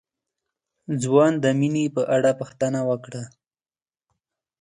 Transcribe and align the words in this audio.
ځوان 1.01 1.33
د 1.43 1.45
مينې 1.59 1.85
په 1.95 2.01
اړه 2.15 2.31
پوښتنه 2.39 2.79
وکړه. 2.89 3.23